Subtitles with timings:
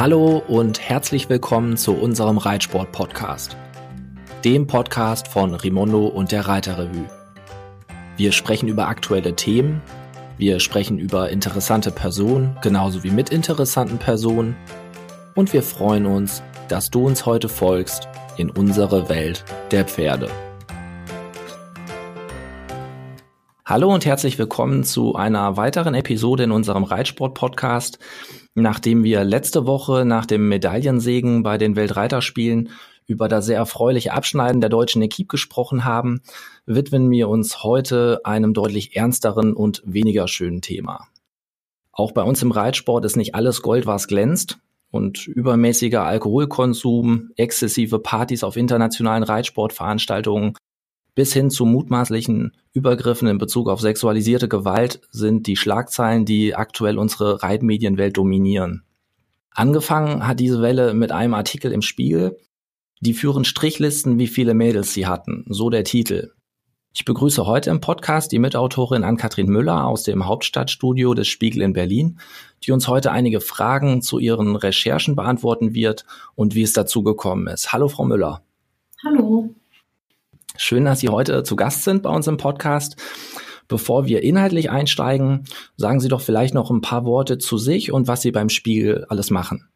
[0.00, 3.54] Hallo und herzlich willkommen zu unserem Reitsport-Podcast,
[4.46, 7.04] dem Podcast von Rimondo und der Reiterrevue.
[8.16, 9.82] Wir sprechen über aktuelle Themen,
[10.38, 14.56] wir sprechen über interessante Personen, genauso wie mit interessanten Personen
[15.34, 18.08] und wir freuen uns, dass du uns heute folgst
[18.38, 20.30] in unsere Welt der Pferde.
[23.66, 27.98] Hallo und herzlich willkommen zu einer weiteren Episode in unserem Reitsport-Podcast.
[28.54, 32.70] Nachdem wir letzte Woche nach dem Medaillensegen bei den Weltreiterspielen
[33.06, 36.22] über das sehr erfreuliche Abschneiden der deutschen Equipe gesprochen haben,
[36.66, 41.08] widmen wir uns heute einem deutlich ernsteren und weniger schönen Thema.
[41.92, 44.58] Auch bei uns im Reitsport ist nicht alles Gold, was glänzt.
[44.92, 50.54] Und übermäßiger Alkoholkonsum, exzessive Partys auf internationalen Reitsportveranstaltungen
[51.20, 56.96] bis hin zu mutmaßlichen Übergriffen in Bezug auf sexualisierte Gewalt sind die Schlagzeilen, die aktuell
[56.96, 58.84] unsere Reitmedienwelt dominieren.
[59.50, 62.38] Angefangen hat diese Welle mit einem Artikel im Spiegel.
[63.02, 65.44] Die führen Strichlisten, wie viele Mädels sie hatten.
[65.50, 66.32] So der Titel.
[66.94, 71.74] Ich begrüße heute im Podcast die Mitautorin Ann-Kathrin Müller aus dem Hauptstadtstudio des Spiegel in
[71.74, 72.18] Berlin,
[72.64, 77.46] die uns heute einige Fragen zu ihren Recherchen beantworten wird und wie es dazu gekommen
[77.46, 77.74] ist.
[77.74, 78.42] Hallo, Frau Müller.
[79.04, 79.54] Hallo.
[80.62, 82.96] Schön, dass Sie heute zu Gast sind bei uns im Podcast.
[83.66, 85.44] Bevor wir inhaltlich einsteigen,
[85.78, 89.06] sagen Sie doch vielleicht noch ein paar Worte zu sich und was Sie beim Spiegel
[89.08, 89.70] alles machen.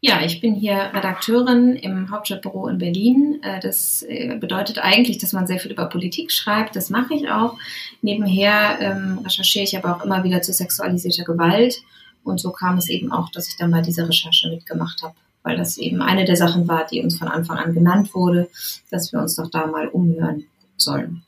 [0.00, 3.40] Ja, ich bin hier Redakteurin im Hauptstadtbüro in Berlin.
[3.42, 6.74] Äh, das äh, bedeutet eigentlich, dass man sehr viel über Politik schreibt.
[6.74, 7.58] Das mache ich auch.
[8.00, 11.82] Nebenher ähm, recherchiere ich aber auch immer wieder zu sexualisierter Gewalt.
[12.24, 15.56] Und so kam es eben auch, dass ich dann bei dieser Recherche mitgemacht habe weil
[15.56, 18.48] das eben eine der Sachen war, die uns von Anfang an genannt wurde,
[18.90, 20.44] dass wir uns doch da mal umhören
[20.76, 21.22] sollen.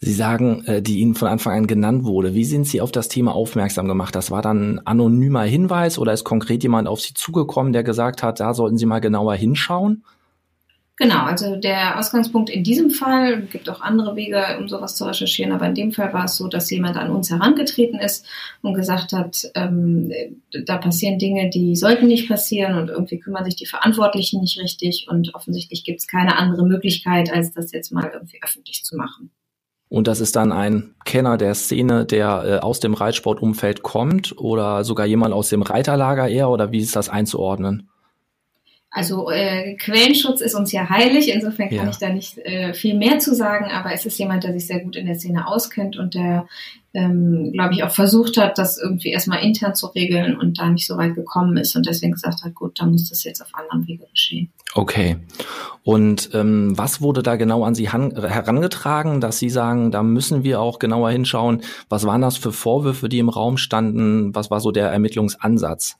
[0.00, 2.34] Sie sagen, äh, die Ihnen von Anfang an genannt wurde.
[2.34, 4.14] Wie sind Sie auf das Thema aufmerksam gemacht?
[4.14, 8.22] Das war dann ein anonymer Hinweis oder ist konkret jemand auf Sie zugekommen, der gesagt
[8.22, 10.04] hat, da sollten Sie mal genauer hinschauen?
[11.00, 15.52] Genau, also der Ausgangspunkt in diesem Fall, gibt auch andere Wege, um sowas zu recherchieren,
[15.52, 18.26] aber in dem Fall war es so, dass jemand an uns herangetreten ist
[18.62, 20.10] und gesagt hat, ähm,
[20.66, 25.06] da passieren Dinge, die sollten nicht passieren und irgendwie kümmern sich die Verantwortlichen nicht richtig
[25.08, 29.30] und offensichtlich gibt es keine andere Möglichkeit, als das jetzt mal irgendwie öffentlich zu machen.
[29.88, 34.82] Und das ist dann ein Kenner der Szene, der äh, aus dem Reitsportumfeld kommt oder
[34.82, 37.88] sogar jemand aus dem Reiterlager eher oder wie ist das einzuordnen?
[38.90, 41.90] Also äh, Quellenschutz ist uns ja heilig, insofern kann ja.
[41.90, 44.80] ich da nicht äh, viel mehr zu sagen, aber es ist jemand, der sich sehr
[44.80, 46.46] gut in der Szene auskennt und der,
[46.94, 50.86] ähm, glaube ich, auch versucht hat, das irgendwie erstmal intern zu regeln und da nicht
[50.86, 53.86] so weit gekommen ist und deswegen gesagt hat, gut, dann muss das jetzt auf anderen
[53.86, 54.50] Wege geschehen.
[54.74, 55.18] Okay.
[55.84, 60.60] Und ähm, was wurde da genau an Sie herangetragen, dass Sie sagen, da müssen wir
[60.62, 61.60] auch genauer hinschauen?
[61.90, 64.34] Was waren das für Vorwürfe, die im Raum standen?
[64.34, 65.98] Was war so der Ermittlungsansatz?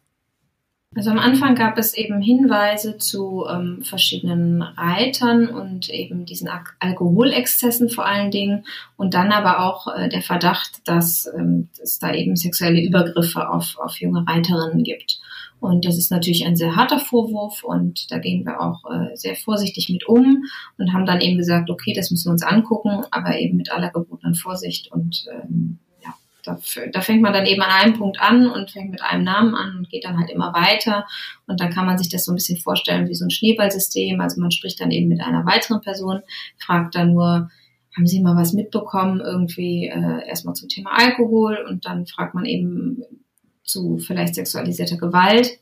[0.94, 6.64] Also am Anfang gab es eben Hinweise zu ähm, verschiedenen Reitern und eben diesen Al
[6.78, 8.64] Alkoholexzessen vor allen Dingen
[8.96, 13.76] und dann aber auch äh, der Verdacht, dass ähm, es da eben sexuelle Übergriffe auf,
[13.78, 15.20] auf junge Reiterinnen gibt.
[15.60, 19.36] Und das ist natürlich ein sehr harter Vorwurf und da gehen wir auch äh, sehr
[19.36, 20.44] vorsichtig mit um
[20.78, 23.90] und haben dann eben gesagt, okay, das müssen wir uns angucken, aber eben mit aller
[23.90, 25.80] gebotenen Vorsicht und ähm,
[26.48, 26.58] da,
[26.92, 29.76] da fängt man dann eben an einem Punkt an und fängt mit einem Namen an
[29.76, 31.06] und geht dann halt immer weiter.
[31.46, 34.20] Und dann kann man sich das so ein bisschen vorstellen wie so ein Schneeballsystem.
[34.20, 36.20] Also man spricht dann eben mit einer weiteren Person,
[36.58, 37.50] fragt dann nur,
[37.96, 42.44] haben Sie mal was mitbekommen, irgendwie äh, erstmal zum Thema Alkohol und dann fragt man
[42.44, 43.02] eben
[43.62, 45.58] zu vielleicht sexualisierter Gewalt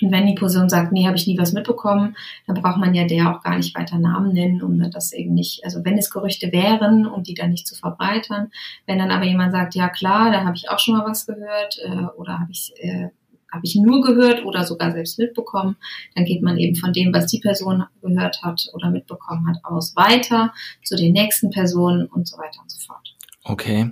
[0.00, 2.16] und wenn die Person sagt, nee, habe ich nie was mitbekommen,
[2.46, 5.64] dann braucht man ja der auch gar nicht weiter Namen nennen, um das eben nicht,
[5.64, 8.50] also wenn es Gerüchte wären, um die dann nicht zu verbreitern.
[8.86, 11.78] Wenn dann aber jemand sagt, ja klar, da habe ich auch schon mal was gehört
[11.84, 13.08] äh, oder habe ich äh,
[13.52, 15.76] habe ich nur gehört oder sogar selbst mitbekommen,
[16.14, 19.96] dann geht man eben von dem, was die Person gehört hat oder mitbekommen hat, aus
[19.96, 20.52] weiter
[20.84, 23.09] zu den nächsten Personen und so weiter und so fort.
[23.50, 23.90] Okay.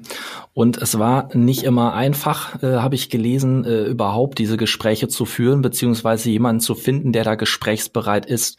[0.55, 5.25] Und es war nicht immer einfach, äh, habe ich gelesen, äh, überhaupt diese Gespräche zu
[5.25, 8.56] führen, beziehungsweise jemanden zu finden, der da gesprächsbereit ist.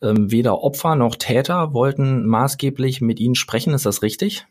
[0.00, 3.74] Ähm, weder Opfer noch Täter wollten maßgeblich mit Ihnen sprechen.
[3.74, 4.46] Ist das richtig?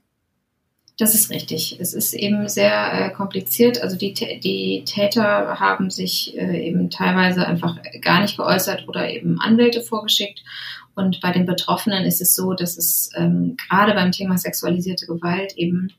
[0.99, 1.79] Das ist richtig.
[1.79, 3.81] Es ist eben sehr äh, kompliziert.
[3.81, 9.41] Also die, die Täter haben sich äh, eben teilweise einfach gar nicht geäußert oder eben
[9.41, 10.43] Anwälte vorgeschickt.
[11.01, 15.57] Und bei den Betroffenen ist es so, dass es ähm, gerade beim Thema sexualisierte Gewalt
[15.57, 15.91] eben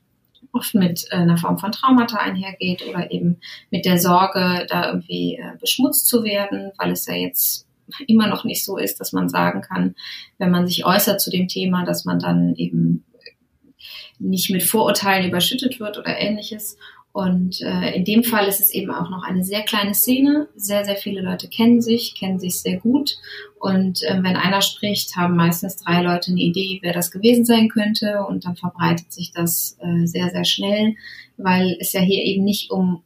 [0.53, 3.39] oft mit äh, einer Form von Traumata einhergeht oder eben
[3.69, 7.67] mit der Sorge, da irgendwie äh, beschmutzt zu werden, weil es ja jetzt
[8.07, 9.95] immer noch nicht so ist, dass man sagen kann,
[10.37, 13.03] wenn man sich äußert zu dem Thema, dass man dann eben
[14.19, 16.77] nicht mit Vorurteilen überschüttet wird oder ähnliches.
[17.13, 20.47] Und äh, in dem Fall ist es eben auch noch eine sehr kleine Szene.
[20.55, 23.17] Sehr, sehr viele Leute kennen sich, kennen sich sehr gut.
[23.59, 27.69] Und äh, wenn einer spricht, haben meistens drei Leute eine Idee, wer das gewesen sein
[27.69, 28.25] könnte.
[28.27, 30.95] Und dann verbreitet sich das äh, sehr, sehr schnell,
[31.37, 33.03] weil es ja hier eben nicht um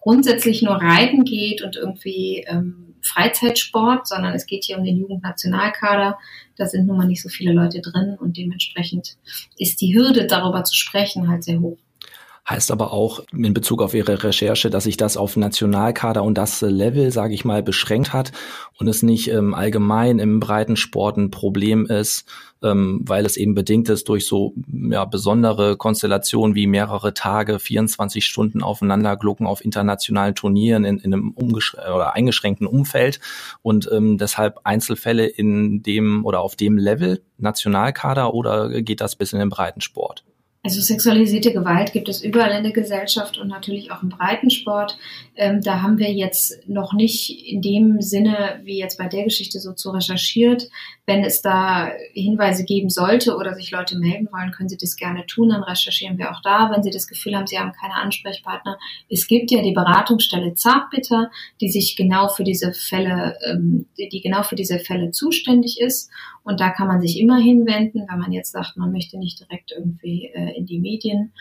[0.00, 6.18] grundsätzlich nur Reiten geht und irgendwie ähm, Freizeitsport, sondern es geht hier um den Jugendnationalkader.
[6.56, 9.16] Da sind nun mal nicht so viele Leute drin und dementsprechend
[9.58, 11.78] ist die Hürde, darüber zu sprechen, halt sehr hoch.
[12.50, 16.60] Heißt aber auch in Bezug auf Ihre Recherche, dass sich das auf Nationalkader und das
[16.62, 18.32] Level, sage ich mal, beschränkt hat
[18.76, 22.24] und es nicht ähm, allgemein im Breitensport ein Problem ist,
[22.64, 28.26] ähm, weil es eben bedingt ist durch so ja, besondere Konstellationen wie mehrere Tage, 24
[28.26, 33.20] Stunden aufeinander glucken auf internationalen Turnieren in, in einem oder eingeschränkten Umfeld
[33.62, 39.32] und ähm, deshalb Einzelfälle in dem oder auf dem Level Nationalkader oder geht das bis
[39.32, 40.24] in den Breitensport?
[40.62, 44.98] Also sexualisierte Gewalt gibt es überall in der Gesellschaft und natürlich auch im Breitensport.
[45.34, 49.58] Ähm, da haben wir jetzt noch nicht in dem Sinne, wie jetzt bei der Geschichte
[49.58, 50.68] so zu recherchiert.
[51.06, 55.24] Wenn es da Hinweise geben sollte oder sich Leute melden wollen, können sie das gerne
[55.24, 55.48] tun.
[55.48, 56.70] Dann recherchieren wir auch da.
[56.70, 58.78] Wenn sie das Gefühl haben, sie haben keine Ansprechpartner.
[59.08, 61.30] Es gibt ja die Beratungsstelle Zartbitter,
[61.62, 66.10] die sich genau für diese Fälle, ähm, die genau für diese Fälle zuständig ist.
[66.42, 69.72] Und da kann man sich immer hinwenden, wenn man jetzt sagt, man möchte nicht direkt
[69.72, 71.32] irgendwie äh, in die Medien.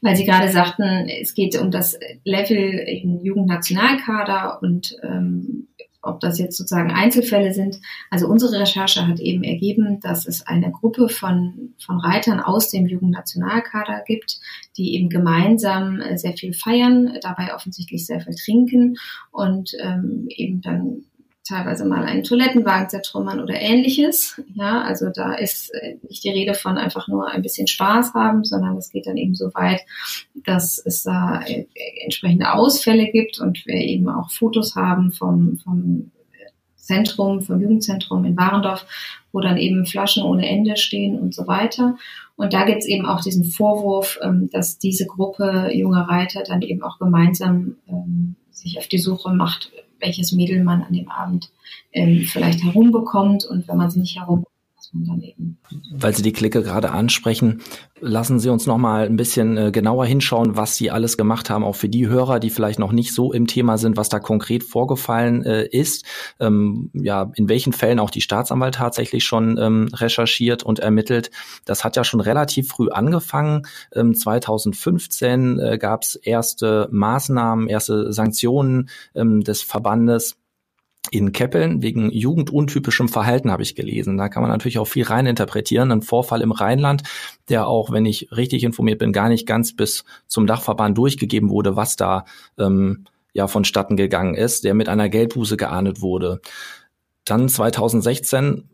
[0.00, 5.66] Weil Sie gerade sagten, es geht um das Level im Jugendnationalkader und ähm,
[6.00, 7.80] ob das jetzt sozusagen Einzelfälle sind.
[8.10, 12.86] Also unsere Recherche hat eben ergeben, dass es eine Gruppe von, von Reitern aus dem
[12.86, 14.38] Jugendnationalkader gibt,
[14.76, 18.96] die eben gemeinsam äh, sehr viel feiern, dabei offensichtlich sehr viel trinken
[19.32, 21.04] und ähm, eben dann
[21.48, 24.40] teilweise mal einen Toilettenwagen zertrümmern oder ähnliches.
[24.54, 28.44] Ja, also da ist äh, nicht die Rede von einfach nur ein bisschen Spaß haben,
[28.44, 29.80] sondern es geht dann eben so weit,
[30.34, 31.66] dass es da äh,
[32.04, 36.10] entsprechende Ausfälle gibt und wir eben auch Fotos haben vom, vom
[36.76, 38.86] Zentrum, vom Jugendzentrum in Warendorf,
[39.32, 41.96] wo dann eben Flaschen ohne Ende stehen und so weiter.
[42.36, 46.62] Und da gibt es eben auch diesen Vorwurf, ähm, dass diese Gruppe junger Reiter dann
[46.62, 51.50] eben auch gemeinsam ähm, sich auf die Suche macht welches Mädel man an dem Abend
[51.92, 53.44] ähm, vielleicht herumbekommt.
[53.44, 54.57] Und wenn man sie nicht herumbekommt,
[54.92, 57.62] Weil Sie die Clique gerade ansprechen,
[58.00, 61.64] lassen Sie uns noch mal ein bisschen äh, genauer hinschauen, was Sie alles gemacht haben,
[61.64, 64.64] auch für die Hörer, die vielleicht noch nicht so im Thema sind, was da konkret
[64.64, 66.04] vorgefallen äh, ist.
[66.40, 71.30] Ähm, ja, in welchen Fällen auch die Staatsanwalt tatsächlich schon ähm, recherchiert und ermittelt.
[71.64, 73.66] Das hat ja schon relativ früh angefangen.
[73.94, 80.36] Ähm, 2015 äh, gab es erste Maßnahmen, erste Sanktionen ähm, des Verbandes
[81.10, 84.18] in Keppeln wegen jugenduntypischem Verhalten habe ich gelesen.
[84.18, 85.90] Da kann man natürlich auch viel reininterpretieren.
[85.90, 87.02] Ein Vorfall im Rheinland,
[87.48, 91.76] der auch, wenn ich richtig informiert bin, gar nicht ganz bis zum Dachverband durchgegeben wurde,
[91.76, 92.24] was da
[92.58, 96.40] ähm, ja vonstatten gegangen ist, der mit einer Geldbuße geahndet wurde.
[97.24, 98.68] Dann 2016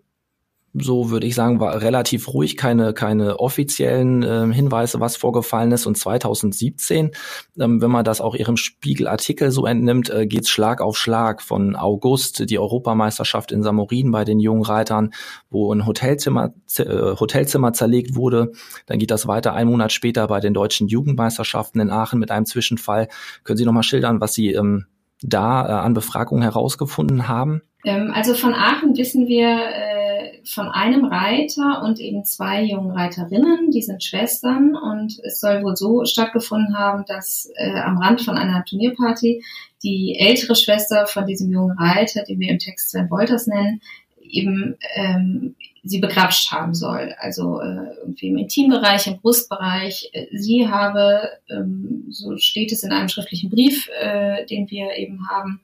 [0.75, 5.87] so würde ich sagen, war relativ ruhig, keine, keine offiziellen äh, Hinweise, was vorgefallen ist.
[5.87, 7.13] Und 2017,
[7.61, 11.77] ähm, wenn man das auch ihrem Spiegelartikel so entnimmt, äh, geht's Schlag auf Schlag von
[11.77, 15.13] August, die Europameisterschaft in Samorin bei den jungen Reitern,
[15.49, 18.51] wo ein Hotelzimmer, äh, Hotelzimmer zerlegt wurde.
[18.87, 22.47] Dann geht das weiter einen Monat später bei den deutschen Jugendmeisterschaften in Aachen mit einem
[22.47, 23.09] Zwischenfall.
[23.45, 24.87] Können Sie noch mal schildern, was Sie ähm,
[25.25, 27.63] da äh, an Befragungen herausgefunden haben?
[27.85, 33.71] Ähm, also von Aachen wissen wir, äh, von einem Reiter und eben zwei jungen Reiterinnen,
[33.71, 38.37] die sind Schwestern und es soll wohl so stattgefunden haben, dass äh, am Rand von
[38.37, 39.43] einer Turnierparty
[39.83, 43.81] die ältere Schwester von diesem jungen Reiter, den wir im Text Sven Wolters nennen,
[44.21, 45.55] eben ähm,
[45.85, 47.15] sie begrapscht haben soll.
[47.19, 50.11] Also äh, irgendwie im Intimbereich, im Brustbereich.
[50.33, 55.61] Sie habe, ähm, so steht es in einem schriftlichen Brief, äh, den wir eben haben,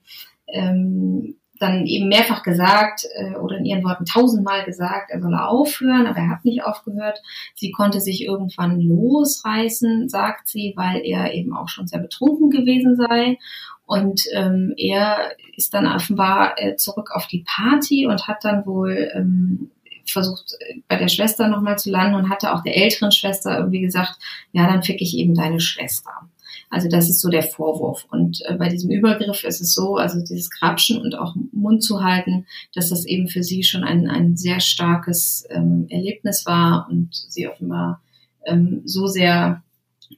[0.48, 6.06] ähm, dann eben mehrfach gesagt äh, oder in ihren Worten tausendmal gesagt, er solle aufhören,
[6.06, 7.20] aber er hat nicht aufgehört.
[7.54, 12.96] Sie konnte sich irgendwann losreißen, sagt sie, weil er eben auch schon sehr betrunken gewesen
[12.96, 13.38] sei.
[13.84, 19.10] Und ähm, er ist dann offenbar äh, zurück auf die Party und hat dann wohl
[19.14, 19.70] ähm,
[20.06, 20.56] versucht,
[20.88, 24.18] bei der Schwester nochmal zu landen und hatte auch der älteren Schwester irgendwie gesagt,
[24.52, 26.10] ja, dann fick ich eben deine Schwester.
[26.70, 28.06] Also das ist so der Vorwurf.
[28.10, 32.02] Und äh, bei diesem Übergriff ist es so, also dieses Grapschen und auch Mund zu
[32.02, 37.08] halten, dass das eben für sie schon ein, ein sehr starkes ähm, Erlebnis war und
[37.12, 38.00] sie offenbar
[38.46, 39.62] ähm, so sehr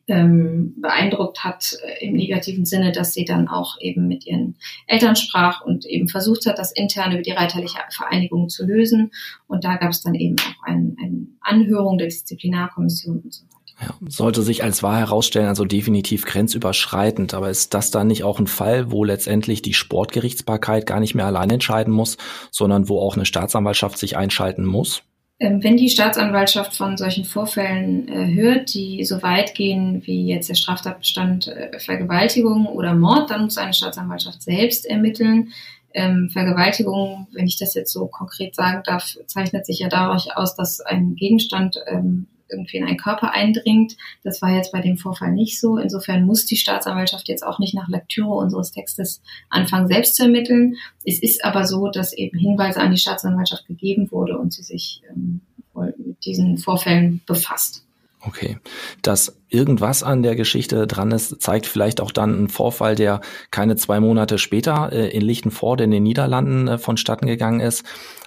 [0.09, 4.57] ähm, beeindruckt hat äh, im negativen Sinne, dass sie dann auch eben mit ihren
[4.87, 9.11] Eltern sprach und eben versucht hat, das intern über die reiterliche Vereinigung zu lösen.
[9.47, 13.53] Und da gab es dann eben auch ein, eine Anhörung der Disziplinarkommission und so weiter.
[13.81, 17.35] Ja, sollte sich als wahr herausstellen, also definitiv grenzüberschreitend.
[17.35, 21.27] Aber ist das dann nicht auch ein Fall, wo letztendlich die Sportgerichtsbarkeit gar nicht mehr
[21.27, 22.17] allein entscheiden muss,
[22.51, 25.03] sondern wo auch eine Staatsanwaltschaft sich einschalten muss?
[25.43, 30.49] Ähm, wenn die Staatsanwaltschaft von solchen Vorfällen äh, hört, die so weit gehen wie jetzt
[30.49, 35.49] der Straftatbestand äh, Vergewaltigung oder Mord, dann muss eine Staatsanwaltschaft selbst ermitteln.
[35.95, 40.55] Ähm, Vergewaltigung, wenn ich das jetzt so konkret sagen darf, zeichnet sich ja dadurch aus,
[40.55, 43.97] dass ein Gegenstand ähm, irgendwie in einen Körper eindringt.
[44.23, 45.79] Das war jetzt bei dem Vorfall nicht so.
[45.79, 50.77] Insofern muss die Staatsanwaltschaft jetzt auch nicht nach Lektüre unseres Textes anfangen, selbst zu ermitteln.
[51.05, 55.03] Es ist aber so, dass eben Hinweise an die Staatsanwaltschaft gegeben wurde und sie sich
[55.11, 55.41] ähm,
[55.75, 57.85] mit diesen Vorfällen befasst.
[58.25, 58.59] Okay.
[59.03, 63.75] Dass irgendwas an der Geschichte dran ist, zeigt vielleicht auch dann ein Vorfall, der keine
[63.77, 67.85] zwei Monate später äh, in Lichtenford in den Niederlanden äh, vonstatten gegangen ist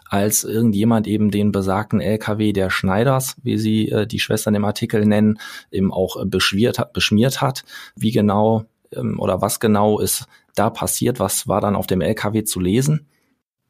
[0.09, 5.05] als irgendjemand eben den besagten LKW der Schneiders, wie sie äh, die Schwestern im Artikel
[5.05, 5.39] nennen,
[5.71, 7.63] eben auch äh, beschmiert hat, beschmiert hat.
[7.95, 11.19] Wie genau ähm, oder was genau ist da passiert?
[11.19, 13.07] Was war dann auf dem LKW zu lesen?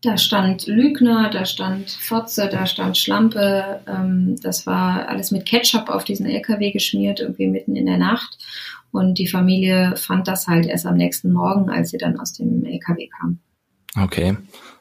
[0.02, 3.82] Da stand Lügner, da stand Fotze, da stand Schlampe.
[3.88, 8.38] Ähm, das war alles mit Ketchup auf diesen LKW geschmiert, irgendwie mitten in der Nacht.
[8.92, 12.66] Und die Familie fand das halt erst am nächsten Morgen, als sie dann aus dem
[12.66, 13.40] LKW kam.
[13.96, 14.38] Okay.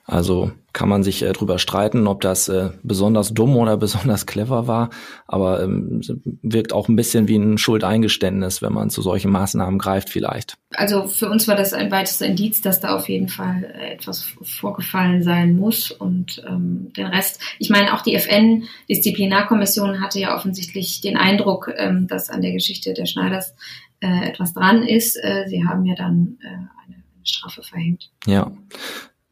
[0.06, 4.66] Also kann man sich äh, drüber streiten, ob das äh, besonders dumm oder besonders clever
[4.66, 4.90] war,
[5.26, 6.02] aber ähm,
[6.42, 10.58] wirkt auch ein bisschen wie ein Schuldeingeständnis, wenn man zu solchen Maßnahmen greift vielleicht.
[10.74, 14.26] Also für uns war das ein weiteres Indiz, dass da auf jeden Fall äh, etwas
[14.42, 17.40] vorgefallen sein muss und ähm, den Rest.
[17.58, 22.92] Ich meine, auch die FN-Disziplinarkommission hatte ja offensichtlich den Eindruck, ähm, dass an der Geschichte
[22.92, 23.54] der Schneiders
[24.00, 25.16] äh, etwas dran ist.
[25.16, 26.83] Äh, sie haben ja dann äh,
[27.24, 28.10] Strafe verhängt.
[28.26, 28.52] Ja.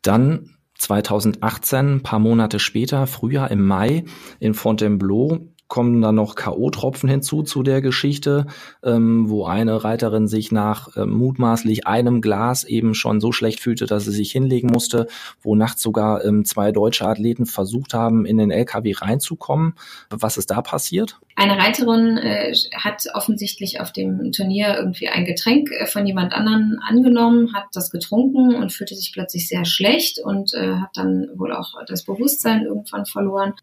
[0.03, 4.05] Dann 2018, ein paar Monate später, Frühjahr im Mai
[4.41, 8.47] in Fontainebleau, kommen dann noch K.O.-Tropfen hinzu zu der Geschichte,
[8.85, 13.87] ähm, wo eine Reiterin sich nach äh, mutmaßlich einem Glas eben schon so schlecht fühlte,
[13.87, 15.07] dass sie sich hinlegen musste,
[15.41, 19.73] wo nachts sogar ähm, zwei deutsche Athleten versucht haben, in den LKW reinzukommen.
[20.11, 21.19] Was ist da passiert?
[21.37, 26.81] Eine Reiterin äh, hat offensichtlich auf dem Turnier irgendwie ein Getränk äh, von jemand anderen
[26.87, 31.55] angenommen, hat das getrunken und fühlte sich plötzlich sehr schlecht und äh, hat dann wohl
[31.55, 33.55] auch das Bewusstsein irgendwann verloren.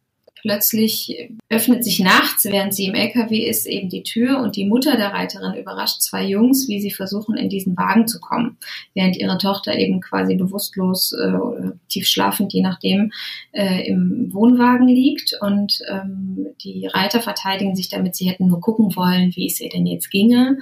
[0.41, 4.95] Plötzlich öffnet sich nachts, während sie im LKW ist, eben die Tür und die Mutter
[4.95, 8.57] der Reiterin überrascht zwei Jungs, wie sie versuchen, in diesen Wagen zu kommen,
[8.93, 13.11] während ihre Tochter eben quasi bewusstlos äh, tief schlafend, je nachdem,
[13.51, 15.37] äh, im Wohnwagen liegt.
[15.41, 19.69] Und ähm, die Reiter verteidigen sich damit, sie hätten nur gucken wollen, wie es ihr
[19.69, 20.57] denn jetzt ginge,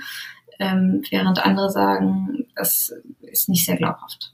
[0.59, 4.33] ähm, während andere sagen, das ist nicht sehr glaubhaft.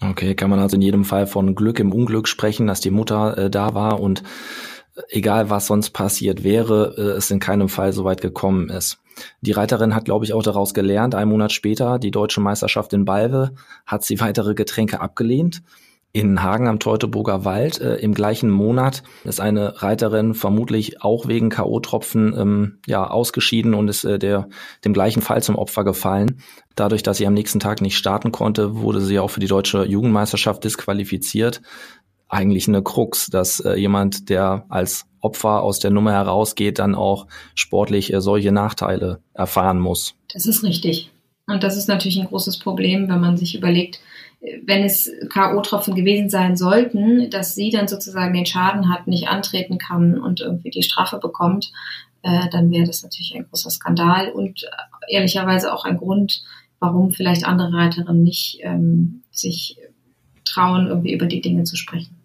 [0.00, 3.38] Okay, kann man also in jedem Fall von Glück im Unglück sprechen, dass die Mutter
[3.38, 4.22] äh, da war und
[5.08, 8.98] egal was sonst passiert wäre, äh, es in keinem Fall so weit gekommen ist.
[9.40, 11.14] Die Reiterin hat, glaube ich, auch daraus gelernt.
[11.14, 13.52] Ein Monat später, die deutsche Meisterschaft in Balve,
[13.86, 15.62] hat sie weitere Getränke abgelehnt.
[16.12, 21.50] In Hagen am Teutoburger Wald äh, im gleichen Monat ist eine Reiterin vermutlich auch wegen
[21.50, 24.48] K.O.-Tropfen ähm, ja, ausgeschieden und ist äh, der,
[24.86, 26.40] dem gleichen Fall zum Opfer gefallen.
[26.74, 29.84] Dadurch, dass sie am nächsten Tag nicht starten konnte, wurde sie auch für die deutsche
[29.84, 31.60] Jugendmeisterschaft disqualifiziert
[32.28, 37.26] eigentlich eine Krux, dass äh, jemand, der als Opfer aus der Nummer herausgeht, dann auch
[37.54, 40.14] sportlich äh, solche Nachteile erfahren muss.
[40.32, 41.10] Das ist richtig.
[41.46, 44.00] Und das ist natürlich ein großes Problem, wenn man sich überlegt,
[44.64, 49.78] wenn es K.O.-Tropfen gewesen sein sollten, dass sie dann sozusagen den Schaden hat, nicht antreten
[49.78, 51.72] kann und irgendwie die Strafe bekommt,
[52.22, 56.42] äh, dann wäre das natürlich ein großer Skandal und äh, ehrlicherweise auch ein Grund,
[56.80, 59.78] warum vielleicht andere Reiterinnen nicht ähm, sich
[60.44, 62.15] trauen, irgendwie über die Dinge zu sprechen.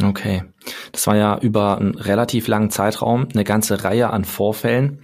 [0.00, 0.44] Okay.
[0.92, 5.00] Das war ja über einen relativ langen Zeitraum eine ganze Reihe an Vorfällen.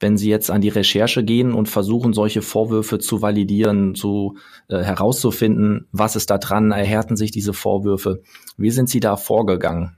[0.00, 4.36] Wenn Sie jetzt an die Recherche gehen und versuchen, solche Vorwürfe zu validieren, zu
[4.68, 8.22] äh, herauszufinden, was ist da dran, erhärten sich diese Vorwürfe.
[8.56, 9.96] Wie sind Sie da vorgegangen?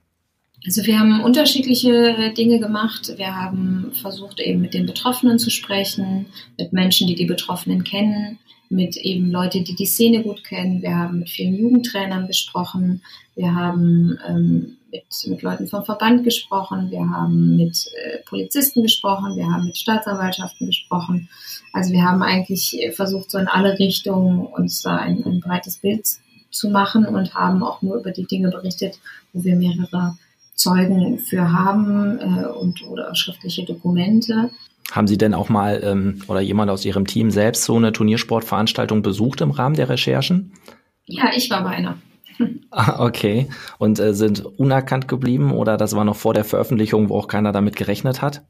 [0.67, 3.13] Also wir haben unterschiedliche Dinge gemacht.
[3.17, 6.27] Wir haben versucht, eben mit den Betroffenen zu sprechen,
[6.59, 8.39] mit Menschen, die die Betroffenen kennen
[8.75, 10.83] mit eben Leute, die die Szene gut kennen.
[10.83, 13.03] Wir haben mit vielen Jugendtrainern gesprochen.
[13.35, 16.91] Wir haben ähm, mit, mit Leuten vom Verband gesprochen.
[16.91, 19.37] Wir haben mit äh, Polizisten gesprochen.
[19.37, 21.29] Wir haben mit Staatsanwaltschaften gesprochen.
[21.73, 26.07] Also wir haben eigentlich versucht, so in alle Richtungen uns da ein, ein breites Bild
[26.51, 29.01] zu machen und haben auch nur über die Dinge berichtet,
[29.33, 30.17] wo wir mehrere
[30.55, 34.51] Zeugen für haben äh, und oder schriftliche Dokumente.
[34.93, 39.03] Haben Sie denn auch mal ähm, oder jemand aus Ihrem Team selbst so eine Turniersportveranstaltung
[39.03, 40.53] besucht im Rahmen der Recherchen?
[41.07, 41.99] Ja, ich war bei einer.
[42.77, 43.49] Ah, okay.
[43.79, 47.53] Und äh, sind unerkannt geblieben oder das war noch vor der Veröffentlichung, wo auch keiner
[47.53, 48.43] damit gerechnet hat?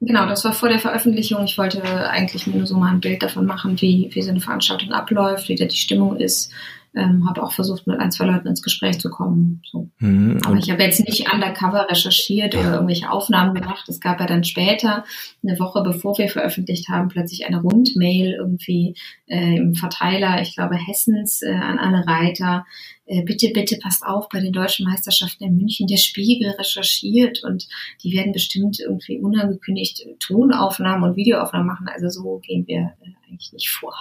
[0.00, 1.44] Genau, das war vor der Veröffentlichung.
[1.44, 1.80] Ich wollte
[2.10, 5.54] eigentlich nur so mal ein Bild davon machen, wie, wie so eine Veranstaltung abläuft, wie
[5.54, 6.50] da die Stimmung ist,
[6.94, 9.62] ähm, habe auch versucht, mit ein, zwei Leuten ins Gespräch zu kommen.
[9.70, 9.88] So.
[9.98, 13.88] Mhm, Aber ich habe jetzt nicht undercover recherchiert oder irgendwelche Aufnahmen gemacht.
[13.88, 15.04] Es gab ja dann später,
[15.42, 18.94] eine Woche bevor wir veröffentlicht haben, plötzlich eine Rundmail irgendwie
[19.26, 22.66] äh, im Verteiler, ich glaube Hessens, äh, an alle Reiter.
[23.06, 25.86] Äh, bitte, bitte passt auf bei den deutschen Meisterschaften in München.
[25.86, 27.68] Der Spiegel recherchiert und
[28.02, 31.88] die werden bestimmt irgendwie unangekündigt Tonaufnahmen und Videoaufnahmen machen.
[31.88, 33.94] Also so gehen wir äh, eigentlich nicht vor.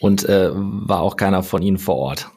[0.00, 2.30] Und äh, war auch keiner von Ihnen vor Ort?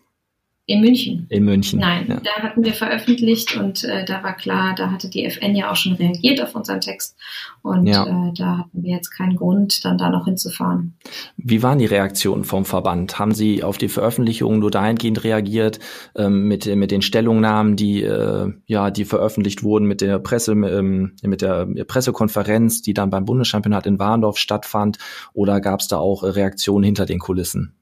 [0.69, 1.25] In München.
[1.29, 1.79] In München.
[1.79, 2.21] Nein, ja.
[2.23, 5.75] da hatten wir veröffentlicht und äh, da war klar, da hatte die FN ja auch
[5.75, 7.17] schon reagiert auf unseren Text
[7.63, 8.03] und ja.
[8.03, 10.93] äh, da hatten wir jetzt keinen Grund, dann da noch hinzufahren.
[11.37, 13.17] Wie waren die Reaktionen vom Verband?
[13.17, 15.79] Haben Sie auf die Veröffentlichung nur dahingehend reagiert
[16.15, 21.13] ähm, mit, mit den Stellungnahmen, die äh, ja die veröffentlicht wurden mit der Presse ähm,
[21.23, 24.99] mit der Pressekonferenz, die dann beim Bundeschampionat in Warndorf stattfand,
[25.33, 27.73] oder gab es da auch Reaktionen hinter den Kulissen?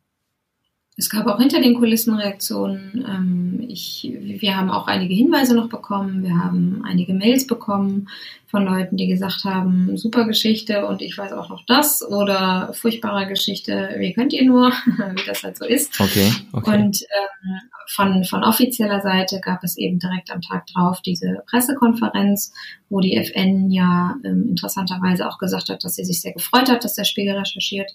[1.00, 3.06] Es gab auch hinter den Kulissen Reaktionen.
[3.08, 6.24] Ähm, ich, wir haben auch einige Hinweise noch bekommen.
[6.24, 8.10] Wir haben einige Mails bekommen
[8.48, 13.28] von Leuten, die gesagt haben, super Geschichte und ich weiß auch noch das oder furchtbare
[13.28, 14.72] Geschichte, wie könnt ihr nur,
[15.16, 16.00] wie das halt so ist.
[16.00, 16.82] Okay, okay.
[16.82, 22.54] Und ähm, von, von offizieller Seite gab es eben direkt am Tag drauf diese Pressekonferenz,
[22.90, 26.84] wo die FN ja ähm, interessanterweise auch gesagt hat, dass sie sich sehr gefreut hat,
[26.84, 27.92] dass der Spiegel recherchiert.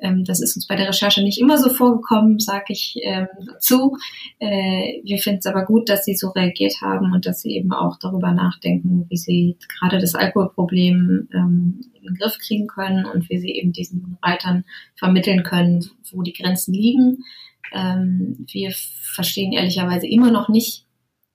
[0.00, 3.96] Ähm, das ist uns bei der Recherche nicht immer so vorgekommen, sage ich ähm, dazu.
[4.38, 7.72] Äh, wir finden es aber gut, dass sie so reagiert haben und dass sie eben
[7.72, 13.28] auch darüber nachdenken, wie sie gerade das Alkoholproblem ähm, in den Griff kriegen können und
[13.28, 17.24] wie sie eben diesen Reitern vermitteln können, wo die Grenzen liegen.
[17.72, 20.86] Ähm, wir verstehen ehrlicherweise immer noch nicht,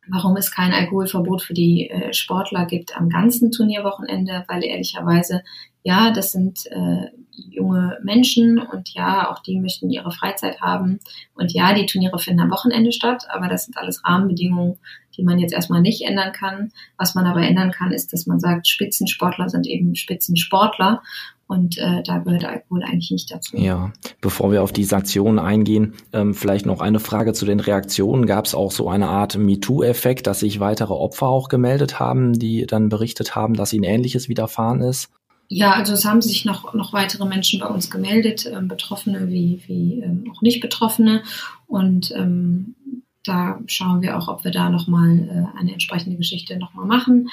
[0.10, 5.44] warum es kein Alkoholverbot für die äh, Sportler gibt am ganzen Turnierwochenende, weil ehrlicherweise,
[5.84, 11.00] ja, das sind äh, junge Menschen und ja, auch die möchten ihre Freizeit haben
[11.35, 14.77] und ja, die Turniere finden am Wochenende statt, aber das sind alles Rahmenbedingungen,
[15.16, 16.72] die man jetzt erstmal nicht ändern kann.
[16.98, 21.01] Was man aber ändern kann, ist, dass man sagt, Spitzensportler sind eben Spitzensportler
[21.48, 23.55] und äh, da gehört Alkohol eigentlich nicht dazu.
[23.57, 28.25] Ja, bevor wir auf die Sanktionen eingehen, ähm, vielleicht noch eine Frage zu den Reaktionen.
[28.25, 32.66] Gab es auch so eine Art MeToo-Effekt, dass sich weitere Opfer auch gemeldet haben, die
[32.66, 35.10] dann berichtet haben, dass ihnen Ähnliches widerfahren ist?
[35.50, 39.62] Ja, also es haben sich noch, noch weitere Menschen bei uns gemeldet, ähm, Betroffene wie,
[39.68, 41.24] wie ähm, auch Nicht-Betroffene.
[41.68, 42.75] Und ähm,
[43.24, 47.29] da schauen wir auch, ob wir da nochmal äh, eine entsprechende Geschichte nochmal machen.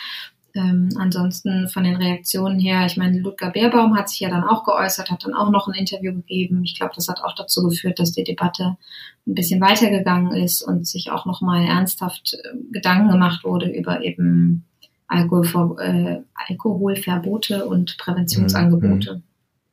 [0.56, 4.64] Ähm, ansonsten von den Reaktionen her, ich meine, Ludger Beerbaum hat sich ja dann auch
[4.64, 6.62] geäußert, hat dann auch noch ein Interview gegeben.
[6.62, 8.76] Ich glaube, das hat auch dazu geführt, dass die Debatte
[9.26, 14.64] ein bisschen weitergegangen ist und sich auch nochmal ernsthaft äh, Gedanken gemacht wurde über eben
[15.08, 19.14] Alkohol, äh, Alkoholverbote und Präventionsangebote.
[19.16, 19.22] Mhm.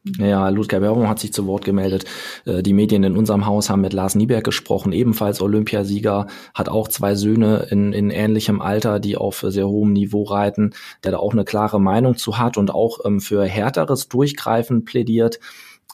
[0.03, 2.05] Ja, Ludger Beerbaum hat sich zu Wort gemeldet.
[2.45, 6.87] Äh, die Medien in unserem Haus haben mit Lars Nieberg gesprochen, ebenfalls Olympiasieger, hat auch
[6.87, 11.33] zwei Söhne in, in ähnlichem Alter, die auf sehr hohem Niveau reiten, der da auch
[11.33, 15.39] eine klare Meinung zu hat und auch ähm, für härteres Durchgreifen plädiert.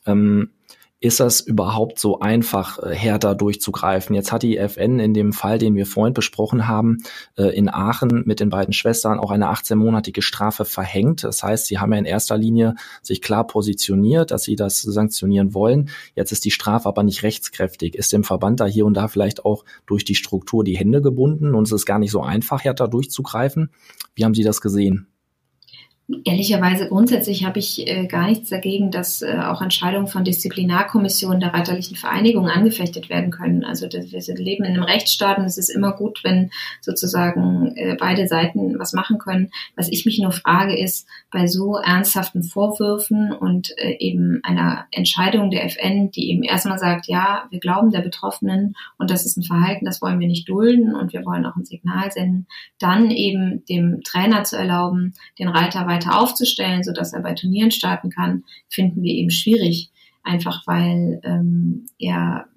[0.05, 0.51] Ähm,
[0.99, 4.15] ist das überhaupt so einfach, äh, härter durchzugreifen?
[4.15, 6.97] Jetzt hat die FN in dem Fall, den wir vorhin besprochen haben,
[7.37, 11.23] äh, in Aachen mit den beiden Schwestern auch eine 18-monatige Strafe verhängt.
[11.23, 15.53] Das heißt, sie haben ja in erster Linie sich klar positioniert, dass sie das sanktionieren
[15.53, 15.89] wollen.
[16.15, 17.93] Jetzt ist die Strafe aber nicht rechtskräftig.
[17.93, 21.53] Ist dem Verband da hier und da vielleicht auch durch die Struktur die Hände gebunden
[21.53, 23.69] und es ist gar nicht so einfach, härter durchzugreifen?
[24.15, 25.07] Wie haben Sie das gesehen?
[26.23, 31.53] Ehrlicherweise grundsätzlich habe ich äh, gar nichts dagegen, dass äh, auch Entscheidungen von Disziplinarkommissionen der
[31.53, 33.65] reiterlichen Vereinigung angefechtet werden können.
[33.65, 37.97] Also das, wir leben in einem Rechtsstaat und es ist immer gut, wenn sozusagen äh,
[37.99, 39.51] beide Seiten was machen können.
[39.75, 45.51] Was ich mich nur frage, ist bei so ernsthaften Vorwürfen und äh, eben einer Entscheidung
[45.51, 49.43] der FN, die eben erstmal sagt, ja, wir glauben der Betroffenen und das ist ein
[49.43, 52.47] Verhalten, das wollen wir nicht dulden und wir wollen auch ein Signal senden,
[52.79, 57.71] dann eben dem Trainer zu erlauben, den Reiter weiter weiter aufzustellen, sodass er bei Turnieren
[57.71, 59.91] starten kann, finden wir eben schwierig.
[60.23, 62.47] Einfach weil ähm, er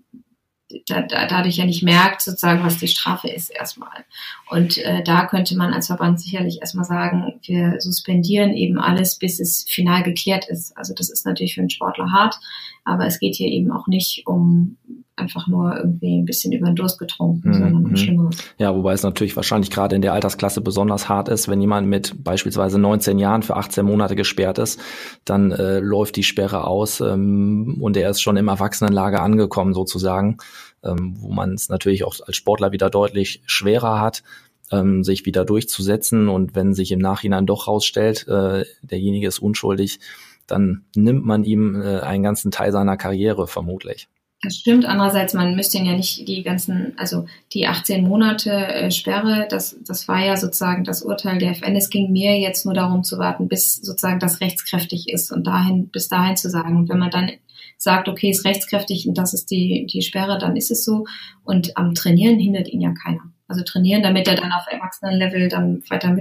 [0.86, 4.04] da, da, dadurch ja nicht merkt, sozusagen, was die Strafe ist erstmal.
[4.50, 9.40] Und äh, da könnte man als Verband sicherlich erstmal sagen, wir suspendieren eben alles, bis
[9.40, 10.76] es final geklärt ist.
[10.76, 12.36] Also das ist natürlich für einen Sportler hart,
[12.84, 14.76] aber es geht hier eben auch nicht um
[15.20, 17.54] einfach nur irgendwie ein bisschen über den Durst getrunken, mhm.
[17.54, 17.96] sondern mhm.
[17.96, 18.36] Schlimmeres.
[18.58, 22.24] Ja, wobei es natürlich wahrscheinlich gerade in der Altersklasse besonders hart ist, wenn jemand mit
[22.24, 24.80] beispielsweise 19 Jahren für 18 Monate gesperrt ist,
[25.24, 30.38] dann äh, läuft die Sperre aus ähm, und er ist schon im Erwachsenenlager angekommen sozusagen,
[30.82, 34.22] ähm, wo man es natürlich auch als Sportler wieder deutlich schwerer hat.
[34.72, 36.28] ähm, sich wieder durchzusetzen.
[36.28, 39.98] Und wenn sich im Nachhinein doch rausstellt, äh, derjenige ist unschuldig,
[40.46, 44.08] dann nimmt man ihm äh, einen ganzen Teil seiner Karriere vermutlich.
[44.42, 44.86] Das stimmt.
[44.86, 49.76] Andererseits, man müsste ihn ja nicht die ganzen, also die 18 Monate äh, Sperre, das,
[49.86, 51.76] das war ja sozusagen das Urteil der FN.
[51.76, 55.88] Es ging mir jetzt nur darum zu warten, bis sozusagen das rechtskräftig ist und dahin,
[55.88, 56.78] bis dahin zu sagen.
[56.78, 57.30] Und wenn man dann
[57.76, 61.04] sagt, okay, ist rechtskräftig und das ist die, die Sperre, dann ist es so.
[61.44, 63.32] Und am Trainieren hindert ihn ja keiner.
[63.46, 66.16] Also trainieren, damit er dann auf Erwachsenenlevel dann weiter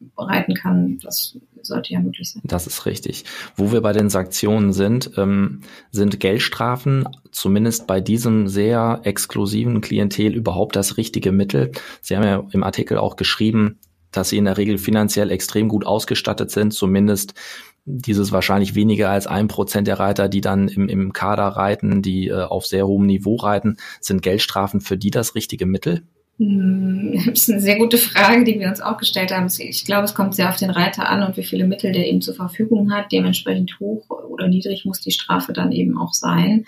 [0.00, 2.42] mitreiten kann, das sollte ja möglich sein.
[2.44, 3.24] Das ist richtig.
[3.56, 10.34] Wo wir bei den Sanktionen sind, ähm, sind Geldstrafen zumindest bei diesem sehr exklusiven Klientel
[10.34, 11.72] überhaupt das richtige Mittel.
[12.00, 13.78] Sie haben ja im Artikel auch geschrieben,
[14.12, 17.34] dass sie in der Regel finanziell extrem gut ausgestattet sind, zumindest
[17.84, 22.28] dieses wahrscheinlich weniger als ein Prozent der Reiter, die dann im, im Kader reiten, die
[22.28, 26.02] äh, auf sehr hohem Niveau reiten, sind Geldstrafen für die das richtige Mittel?
[26.38, 29.48] Hm, das ist eine sehr gute Frage, die wir uns auch gestellt haben.
[29.58, 32.20] Ich glaube, es kommt sehr auf den Reiter an und wie viele Mittel der eben
[32.20, 33.10] zur Verfügung hat.
[33.12, 36.66] Dementsprechend hoch oder niedrig muss die Strafe dann eben auch sein.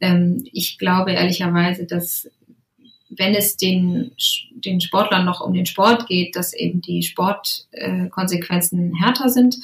[0.00, 2.28] Ähm, ich glaube ehrlicherweise, dass
[3.10, 4.12] wenn es den,
[4.52, 9.56] den Sportlern noch um den Sport geht, dass eben die Sportkonsequenzen härter sind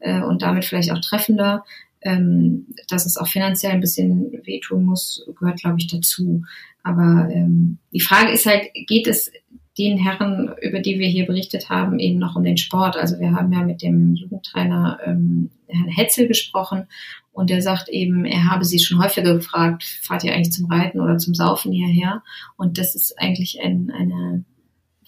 [0.00, 1.64] äh, und damit vielleicht auch treffender.
[2.04, 6.42] Ähm, dass es auch finanziell ein bisschen wehtun muss, gehört, glaube ich, dazu.
[6.82, 9.32] Aber ähm, die Frage ist halt, geht es
[9.78, 12.96] den Herren, über die wir hier berichtet haben, eben noch um den Sport?
[12.96, 16.86] Also wir haben ja mit dem Jugendtrainer ähm, Herrn Hetzel gesprochen
[17.32, 21.00] und der sagt eben, er habe sie schon häufiger gefragt, fahrt ihr eigentlich zum Reiten
[21.00, 22.22] oder zum Saufen hierher?
[22.56, 24.44] Und das ist eigentlich ein, eine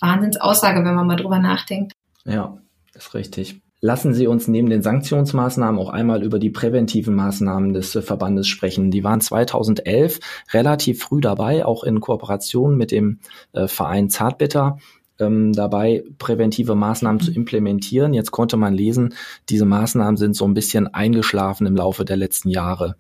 [0.01, 1.93] Wahnsinnsaussage, wenn man mal drüber nachdenkt.
[2.25, 2.59] Ja,
[2.95, 3.61] ist richtig.
[3.87, 8.49] Lassen Sie uns neben den Sanktionsmaßnahmen auch einmal über die präventiven Maßnahmen des äh, Verbandes
[8.49, 8.91] sprechen.
[8.91, 10.19] Die waren 2011
[10.53, 13.21] relativ früh dabei, auch in Kooperation mit dem
[13.53, 14.79] äh, Verein Zartbitter.
[15.21, 18.13] Ähm, dabei präventive Maßnahmen zu implementieren.
[18.13, 19.15] Jetzt konnte man lesen,
[19.51, 22.97] diese Maßnahmen sind so ein bisschen eingeschlafen im Laufe der letzten Jahre.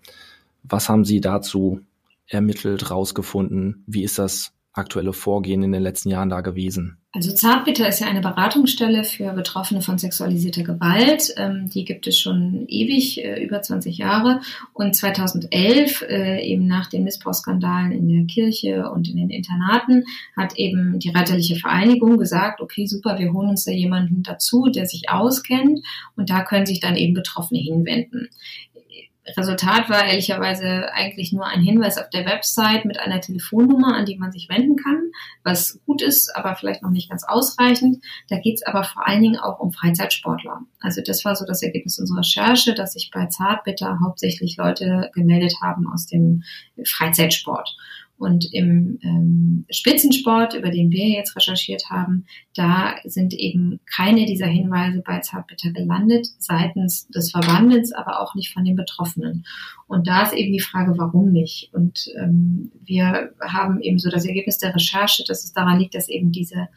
[0.62, 1.80] Was haben Sie dazu
[2.28, 3.82] ermittelt, rausgefunden?
[3.88, 6.98] Wie ist das aktuelle Vorgehen in den letzten Jahren da gewesen?
[7.16, 11.32] Also Zartbitter ist ja eine Beratungsstelle für Betroffene von sexualisierter Gewalt.
[11.38, 14.42] Ähm, die gibt es schon ewig, äh, über 20 Jahre.
[14.74, 20.04] Und 2011, äh, eben nach den Missbrauchsskandalen in der Kirche und in den Internaten,
[20.36, 24.84] hat eben die Reiterliche Vereinigung gesagt, okay, super, wir holen uns da jemanden dazu, der
[24.84, 25.80] sich auskennt.
[26.16, 28.28] Und da können sich dann eben Betroffene hinwenden.
[29.36, 34.16] Resultat war ehrlicherweise eigentlich nur ein Hinweis auf der Website mit einer Telefonnummer, an die
[34.16, 35.10] man sich wenden kann,
[35.42, 38.04] was gut ist, aber vielleicht noch nicht ganz ausreichend.
[38.28, 40.60] Da geht es aber vor allen Dingen auch um Freizeitsportler.
[40.80, 45.54] Also das war so das Ergebnis unserer Recherche, dass sich bei Zartbitter hauptsächlich Leute gemeldet
[45.60, 46.44] haben aus dem
[46.84, 47.76] Freizeitsport.
[48.18, 52.24] Und im ähm, Spitzensport, über den wir jetzt recherchiert haben,
[52.54, 58.52] da sind eben keine dieser Hinweise bei Zartbitter gelandet, seitens des Verbandes, aber auch nicht
[58.52, 59.44] von den Betroffenen.
[59.86, 61.70] Und da ist eben die Frage, warum nicht?
[61.72, 66.08] Und ähm, wir haben eben so das Ergebnis der Recherche, dass es daran liegt, dass
[66.08, 66.68] eben diese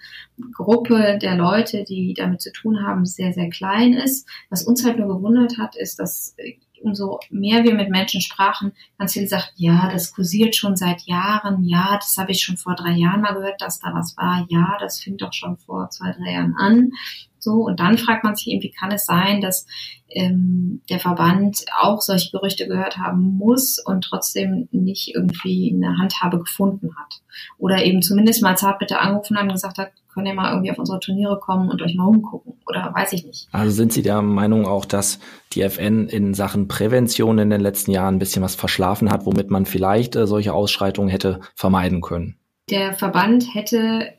[0.54, 4.28] Gruppe der Leute, die damit zu tun haben, sehr, sehr klein ist.
[4.50, 6.36] Was uns halt nur gewundert hat, ist, dass
[6.82, 11.64] umso mehr wir mit Menschen sprachen, ganz viele sagten, ja, das kursiert schon seit Jahren,
[11.64, 14.78] ja, das habe ich schon vor drei Jahren mal gehört, dass da was war, ja,
[14.80, 16.92] das fing doch schon vor zwei, drei Jahren an.
[17.40, 19.66] So, und dann fragt man sich eben, wie kann es sein, dass
[20.10, 26.40] ähm, der Verband auch solche Gerüchte gehört haben muss und trotzdem nicht irgendwie eine Handhabe
[26.40, 27.22] gefunden hat.
[27.58, 30.72] Oder eben zumindest mal zart bitte angerufen hat und gesagt hat, könnt ihr mal irgendwie
[30.72, 32.56] auf unsere Turniere kommen und euch mal umgucken.
[32.68, 33.48] Oder weiß ich nicht.
[33.54, 35.20] Also sind Sie der Meinung auch, dass
[35.54, 39.50] die FN in Sachen Prävention in den letzten Jahren ein bisschen was verschlafen hat, womit
[39.50, 42.36] man vielleicht äh, solche Ausschreitungen hätte vermeiden können?
[42.70, 44.14] Der Verband hätte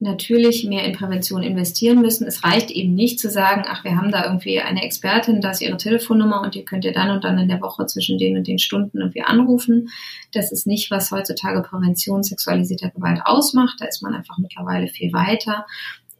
[0.00, 2.26] natürlich mehr in Prävention investieren müssen.
[2.26, 5.60] Es reicht eben nicht zu sagen, ach, wir haben da irgendwie eine Expertin, da ist
[5.60, 8.48] ihre Telefonnummer und die könnt ihr dann und dann in der Woche zwischen den und
[8.48, 9.90] den Stunden irgendwie anrufen.
[10.32, 13.76] Das ist nicht, was heutzutage Prävention sexualisierter Gewalt ausmacht.
[13.78, 15.66] Da ist man einfach mittlerweile viel weiter.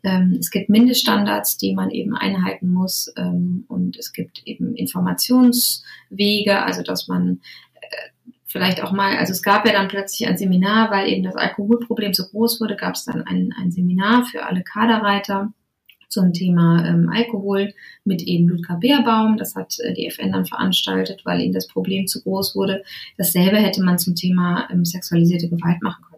[0.02, 6.62] Ähm, es gibt Mindeststandards, die man eben einhalten muss ähm, und es gibt eben Informationswege,
[6.62, 7.40] also dass man
[8.50, 12.12] vielleicht auch mal, also es gab ja dann plötzlich ein Seminar, weil eben das Alkoholproblem
[12.14, 15.52] so groß wurde, gab es dann ein, ein Seminar für alle Kaderreiter
[16.08, 17.72] zum Thema ähm, Alkohol
[18.04, 19.36] mit eben Ludger Beerbaum.
[19.36, 22.82] Das hat äh, die FN dann veranstaltet, weil ihnen das Problem zu groß wurde.
[23.16, 26.09] Dasselbe hätte man zum Thema ähm, sexualisierte Gewalt machen können.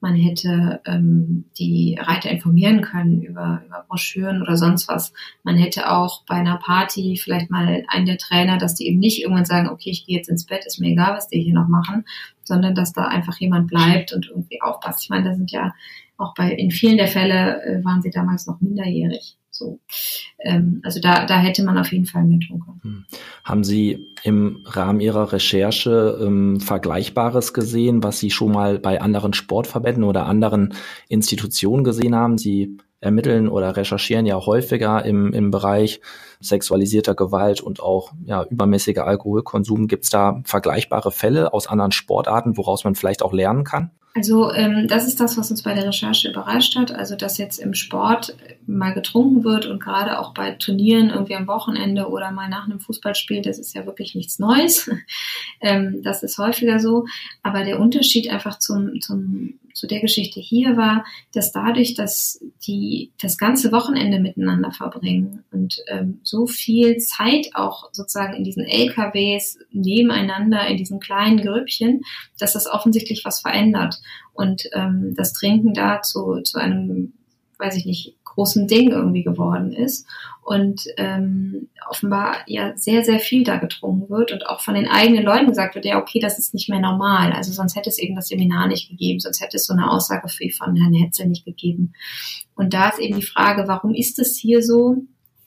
[0.00, 5.12] Man hätte ähm, die Reiter informieren können über, über Broschüren oder sonst was.
[5.42, 9.22] Man hätte auch bei einer Party vielleicht mal einen der Trainer, dass die eben nicht
[9.22, 11.68] irgendwann sagen, okay, ich gehe jetzt ins Bett, ist mir egal, was die hier noch
[11.68, 12.04] machen,
[12.42, 15.02] sondern dass da einfach jemand bleibt und irgendwie aufpasst.
[15.02, 15.74] Ich meine, da sind ja
[16.16, 19.36] auch bei in vielen der Fälle äh, waren sie damals noch minderjährig.
[19.56, 19.80] So,
[20.40, 22.80] ähm, also da, da hätte man auf jeden Fall mehr tun können.
[22.82, 23.04] Hm.
[23.44, 29.32] Haben Sie im Rahmen Ihrer Recherche ähm, Vergleichbares gesehen, was Sie schon mal bei anderen
[29.32, 30.74] Sportverbänden oder anderen
[31.08, 32.38] Institutionen gesehen haben?
[32.38, 36.00] Sie ermitteln oder recherchieren ja häufiger im, im Bereich
[36.40, 39.88] sexualisierter Gewalt und auch ja, übermäßiger Alkoholkonsum.
[39.88, 43.90] Gibt es da vergleichbare Fälle aus anderen Sportarten, woraus man vielleicht auch lernen kann?
[44.16, 46.90] Also ähm, das ist das, was uns bei der Recherche überrascht hat.
[46.90, 48.34] Also dass jetzt im Sport
[48.66, 52.80] mal getrunken wird und gerade auch bei Turnieren irgendwie am Wochenende oder mal nach einem
[52.80, 54.90] Fußballspiel, das ist ja wirklich nichts Neues.
[55.60, 57.04] ähm, das ist häufiger so.
[57.42, 63.12] Aber der Unterschied einfach zum, zum zu der Geschichte hier war, dass dadurch, dass die
[63.20, 69.58] das ganze Wochenende miteinander verbringen und ähm, so viel Zeit auch sozusagen in diesen LKWs
[69.70, 72.00] nebeneinander in diesen kleinen Grüppchen,
[72.38, 74.00] dass das offensichtlich was verändert.
[74.32, 77.12] Und ähm, das Trinken da zu, zu einem,
[77.58, 80.06] weiß ich nicht, großen Ding irgendwie geworden ist
[80.42, 85.24] und ähm, offenbar ja sehr, sehr viel da getrunken wird und auch von den eigenen
[85.24, 87.32] Leuten gesagt wird, ja, okay, das ist nicht mehr normal.
[87.32, 90.28] Also sonst hätte es eben das Seminar nicht gegeben, sonst hätte es so eine Aussage
[90.28, 91.94] von Herrn Hetzel nicht gegeben.
[92.54, 94.96] Und da ist eben die Frage, warum ist es hier so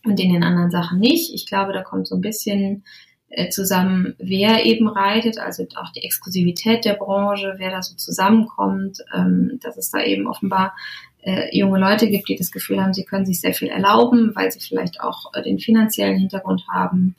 [0.04, 1.34] und in den anderen Sachen nicht?
[1.34, 2.84] Ich glaube, da kommt so ein bisschen
[3.30, 8.98] äh, zusammen, wer eben reitet, also auch die Exklusivität der Branche, wer da so zusammenkommt,
[9.16, 10.76] ähm, dass es da eben offenbar
[11.22, 14.52] äh, junge Leute gibt, die das Gefühl haben, sie können sich sehr viel erlauben, weil
[14.52, 17.16] sie vielleicht auch äh, den finanziellen Hintergrund haben.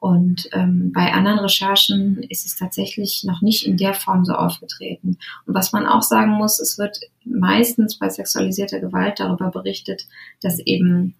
[0.00, 5.18] Und ähm, bei anderen Recherchen ist es tatsächlich noch nicht in der Form so aufgetreten.
[5.46, 10.06] Und was man auch sagen muss, es wird meistens bei sexualisierter Gewalt darüber berichtet,
[10.40, 11.14] dass eben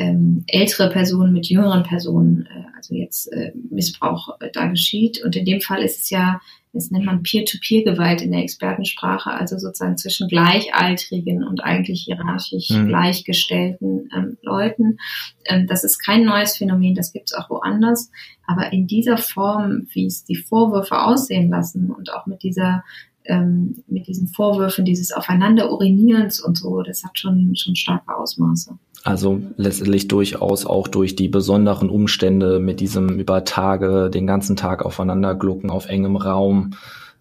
[0.00, 5.22] ähm, ältere Personen mit jüngeren Personen, äh, also jetzt äh, Missbrauch äh, da geschieht.
[5.24, 6.40] Und in dem Fall ist es ja
[6.72, 12.88] das nennt man Peer-to-Peer-Gewalt in der Expertensprache, also sozusagen zwischen Gleichaltrigen und eigentlich hierarchisch mhm.
[12.88, 14.98] gleichgestellten ähm, Leuten.
[15.46, 18.10] Ähm, das ist kein neues Phänomen, das gibt es auch woanders.
[18.46, 22.84] Aber in dieser Form, wie es die Vorwürfe aussehen lassen und auch mit dieser
[23.30, 28.72] ähm, mit diesen Vorwürfen dieses Aufeinander Urinierens und so, das hat schon, schon starke Ausmaße.
[29.04, 34.84] Also letztendlich durchaus auch durch die besonderen Umstände mit diesem über Tage, den ganzen Tag
[34.84, 36.72] aufeinander glucken auf engem Raum,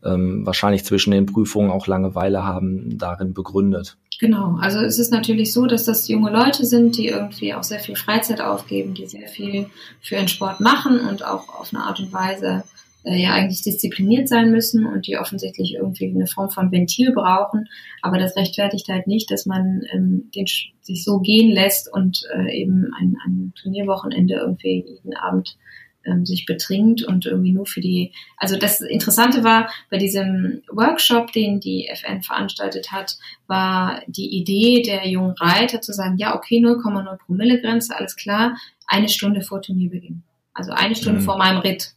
[0.03, 3.97] ähm, wahrscheinlich zwischen den Prüfungen auch Langeweile haben, darin begründet.
[4.19, 7.79] Genau, also es ist natürlich so, dass das junge Leute sind, die irgendwie auch sehr
[7.79, 9.67] viel Freizeit aufgeben, die sehr viel
[10.01, 12.63] für ihren Sport machen und auch auf eine Art und Weise
[13.03, 17.69] ja eigentlich diszipliniert sein müssen und die offensichtlich irgendwie eine Form von Ventil brauchen.
[18.01, 20.45] Aber das rechtfertigt halt nicht, dass man ähm, den,
[20.81, 25.57] sich so gehen lässt und äh, eben ein, ein Turnierwochenende irgendwie jeden Abend
[26.05, 31.31] ähm, sich betrinkt und irgendwie nur für die, also das Interessante war, bei diesem Workshop,
[31.31, 36.59] den die FN veranstaltet hat, war die Idee der jungen Reiter zu sagen, ja, okay,
[36.59, 38.57] 0,0 Promille Grenze, alles klar,
[38.87, 40.23] eine Stunde vor Turnierbeginn.
[40.53, 41.25] Also eine Stunde mhm.
[41.25, 41.93] vor meinem Ritt.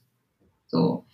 [0.73, 1.05] So.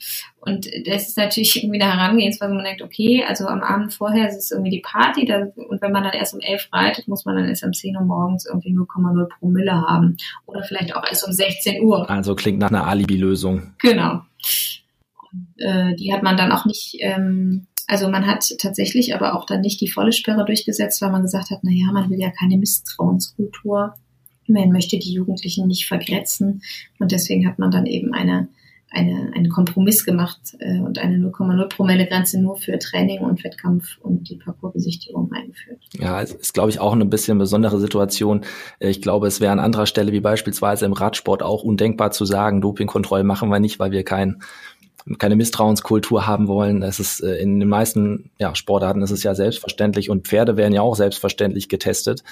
[0.41, 4.29] Und das ist natürlich irgendwie eine Herangehensweise, wo man denkt, okay, also am Abend vorher
[4.29, 7.25] ist es irgendwie die Party, da, und wenn man dann erst um elf reitet, muss
[7.25, 10.17] man dann erst um 10 Uhr morgens irgendwie 0,0 Promille haben.
[10.47, 12.09] Oder vielleicht auch erst um 16 Uhr.
[12.09, 13.75] Also klingt nach einer Alibi-Lösung.
[13.81, 14.21] Genau.
[15.33, 19.45] Und, äh, die hat man dann auch nicht, ähm, also man hat tatsächlich aber auch
[19.45, 22.31] dann nicht die volle Sperre durchgesetzt, weil man gesagt hat, na ja, man will ja
[22.31, 23.95] keine Misstrauenskultur.
[24.47, 26.63] Man möchte die Jugendlichen nicht vergrätzen.
[27.01, 28.49] Und deswegen hat man dann eben eine
[28.91, 33.99] eine, einen Kompromiss gemacht äh, und eine 0,0 Promille Grenze nur für Training und Wettkampf
[34.01, 35.79] und die Parcoursbesichtigung eingeführt.
[35.93, 38.45] Ja, es ist, glaube ich, auch eine bisschen besondere Situation.
[38.79, 42.25] Äh, ich glaube, es wäre an anderer Stelle, wie beispielsweise im Radsport, auch undenkbar zu
[42.25, 44.41] sagen, Dopingkontrollen machen wir nicht, weil wir kein
[45.19, 46.83] keine Misstrauenskultur haben wollen.
[46.83, 50.75] Das ist äh, in den meisten ja, Sportarten ist es ja selbstverständlich und Pferde werden
[50.75, 52.25] ja auch selbstverständlich getestet.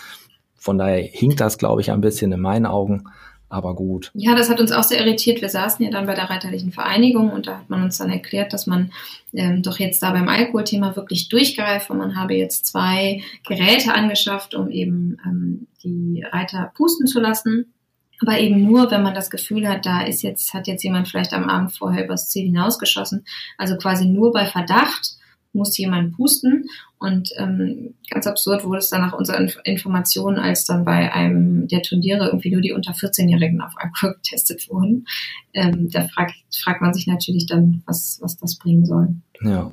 [0.55, 3.05] Von daher hinkt das, glaube ich, ein bisschen in meinen Augen
[3.49, 4.11] aber gut.
[4.15, 5.41] Ja, das hat uns auch sehr irritiert.
[5.41, 8.53] Wir saßen ja dann bei der Reiterlichen Vereinigung und da hat man uns dann erklärt,
[8.53, 8.91] dass man
[9.33, 14.55] ähm, doch jetzt da beim Alkoholthema wirklich durchgreift und man habe jetzt zwei Geräte angeschafft,
[14.55, 17.73] um eben ähm, die Reiter pusten zu lassen.
[18.21, 21.35] Aber eben nur, wenn man das Gefühl hat, da ist jetzt, hat jetzt jemand vielleicht
[21.35, 23.27] am Abend vorher übers Ziel hinausgeschossen.
[23.59, 25.17] Also quasi nur bei Verdacht
[25.57, 26.66] muss jemand pusten.
[26.99, 31.83] Und ähm, ganz absurd wurde es dann nach unseren Informationen, als dann bei einem der
[31.83, 35.07] Turniere irgendwie nur die unter 14-Jährigen auf Alkohol getestet wurden.
[35.53, 39.09] Ähm, da fragt, fragt man sich natürlich dann, was, was das bringen soll.
[39.42, 39.73] Ja.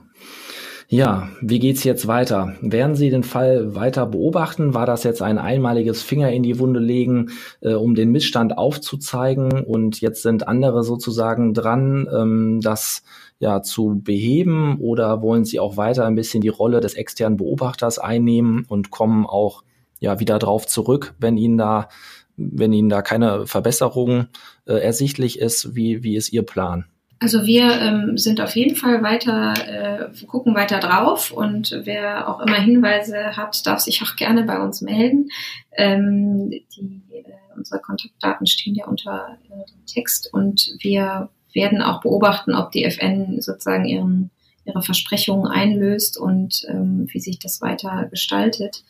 [0.88, 2.56] Ja, wie geht's jetzt weiter?
[2.62, 4.74] Werden Sie den Fall weiter beobachten?
[4.74, 9.64] War das jetzt ein einmaliges Finger in die Wunde legen, äh, um den Missstand aufzuzeigen
[9.64, 13.04] und jetzt sind andere sozusagen dran, ähm, das
[13.40, 18.00] ja zu beheben oder wollen Sie auch weiter ein bisschen die Rolle des externen Beobachters
[18.00, 19.64] einnehmen und kommen auch
[20.00, 21.90] ja wieder drauf zurück, wenn Ihnen da
[22.36, 24.28] wenn Ihnen da keine Verbesserung
[24.66, 26.86] äh, ersichtlich ist, wie, wie ist Ihr Plan?
[27.20, 32.42] Also wir ähm, sind auf jeden Fall weiter, äh, gucken weiter drauf und wer auch
[32.42, 35.30] immer Hinweise hat, darf sich auch gerne bei uns melden.
[35.72, 37.24] Ähm, die, äh,
[37.56, 42.84] unsere Kontaktdaten stehen ja unter äh, dem Text und wir werden auch beobachten, ob die
[42.84, 44.32] FN sozusagen ihren,
[44.66, 48.84] ihre Versprechungen einlöst und ähm, wie sich das weiter gestaltet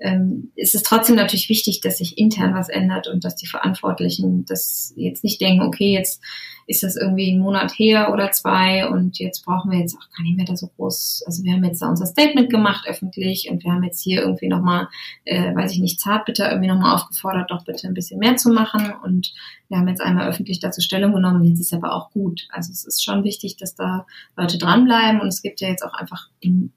[0.00, 4.44] ähm, ist es trotzdem natürlich wichtig, dass sich intern was ändert und dass die Verantwortlichen
[4.44, 6.22] das jetzt nicht denken, okay, jetzt
[6.68, 10.22] ist das irgendwie ein Monat her oder zwei und jetzt brauchen wir jetzt auch gar
[10.22, 11.24] nicht mehr da so groß.
[11.26, 14.48] Also wir haben jetzt da unser Statement gemacht öffentlich und wir haben jetzt hier irgendwie
[14.48, 14.88] nochmal,
[15.24, 18.92] äh, weiß ich nicht, Zartbitter irgendwie nochmal aufgefordert, doch bitte ein bisschen mehr zu machen
[19.02, 19.32] und
[19.68, 22.48] wir haben jetzt einmal öffentlich dazu Stellung genommen, jetzt ist aber auch gut.
[22.50, 24.06] Also es ist schon wichtig, dass da
[24.36, 26.28] Leute dranbleiben und es gibt ja jetzt auch einfach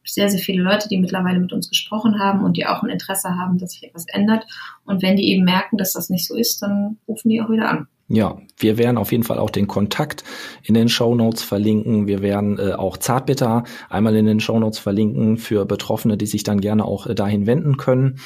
[0.06, 3.36] sehr, sehr viele Leute, die mittlerweile mit uns gesprochen haben und die auch ein Interesse
[3.38, 4.46] haben, dass sich etwas ändert
[4.86, 7.70] und wenn die eben merken, dass das nicht so ist, dann rufen die auch wieder
[7.70, 7.88] an.
[8.08, 10.26] Ja, wir werden auf jeden Fall auch den Kontakt
[10.64, 12.08] in den Show Notes verlinken.
[12.08, 16.44] Wir werden äh, auch Zartbitter einmal in den Show Notes verlinken für Betroffene, die sich
[16.44, 18.20] dann gerne auch äh, dahin wenden können.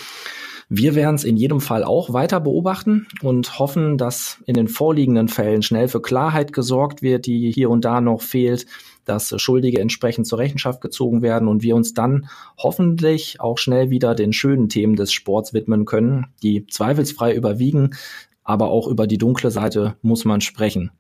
[0.69, 5.27] Wir werden es in jedem Fall auch weiter beobachten und hoffen, dass in den vorliegenden
[5.27, 8.65] Fällen schnell für Klarheit gesorgt wird, die hier und da noch fehlt,
[9.05, 14.15] dass Schuldige entsprechend zur Rechenschaft gezogen werden und wir uns dann hoffentlich auch schnell wieder
[14.15, 17.91] den schönen Themen des Sports widmen können, die zweifelsfrei überwiegen,
[18.43, 20.91] aber auch über die dunkle Seite muss man sprechen.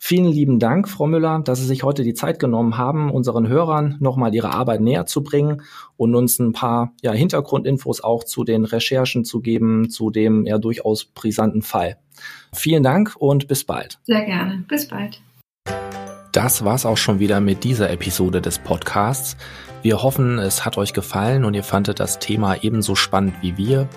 [0.00, 3.96] Vielen lieben Dank, Frau Müller, dass Sie sich heute die Zeit genommen haben, unseren Hörern
[3.98, 5.62] nochmal ihre Arbeit näher zu bringen
[5.96, 10.58] und uns ein paar ja, Hintergrundinfos auch zu den Recherchen zu geben, zu dem ja
[10.58, 11.98] durchaus brisanten Fall.
[12.54, 13.98] Vielen Dank und bis bald.
[14.04, 14.64] Sehr gerne.
[14.68, 15.20] Bis bald.
[16.38, 19.36] Das war's auch schon wieder mit dieser Episode des Podcasts.
[19.82, 23.88] Wir hoffen, es hat euch gefallen und ihr fandet das Thema ebenso spannend wie wir.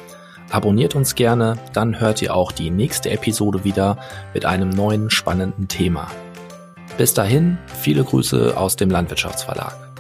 [0.49, 3.99] Abonniert uns gerne, dann hört ihr auch die nächste Episode wieder
[4.33, 6.07] mit einem neuen spannenden Thema.
[6.97, 9.90] Bis dahin, viele Grüße aus dem Landwirtschaftsverlag.